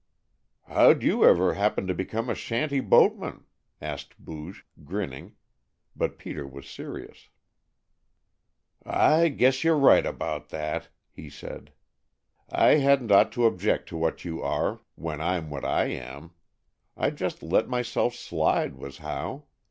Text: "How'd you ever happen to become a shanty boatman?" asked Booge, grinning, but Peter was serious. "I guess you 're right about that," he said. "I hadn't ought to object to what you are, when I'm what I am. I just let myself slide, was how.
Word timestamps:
"How'd 0.67 1.03
you 1.03 1.23
ever 1.23 1.53
happen 1.53 1.85
to 1.85 1.93
become 1.93 2.27
a 2.27 2.33
shanty 2.33 2.79
boatman?" 2.79 3.45
asked 3.79 4.17
Booge, 4.17 4.65
grinning, 4.83 5.35
but 5.95 6.17
Peter 6.17 6.43
was 6.47 6.67
serious. 6.67 7.29
"I 8.83 9.27
guess 9.29 9.63
you 9.63 9.73
're 9.75 9.77
right 9.77 10.03
about 10.07 10.49
that," 10.49 10.89
he 11.11 11.29
said. 11.29 11.71
"I 12.49 12.77
hadn't 12.81 13.11
ought 13.11 13.31
to 13.33 13.45
object 13.45 13.89
to 13.89 13.95
what 13.95 14.25
you 14.25 14.41
are, 14.41 14.79
when 14.95 15.21
I'm 15.21 15.51
what 15.51 15.63
I 15.65 15.89
am. 15.89 16.31
I 16.97 17.11
just 17.11 17.43
let 17.43 17.69
myself 17.69 18.15
slide, 18.15 18.73
was 18.77 18.97
how. 18.97 19.43